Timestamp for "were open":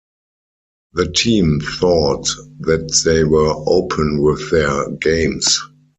3.23-4.23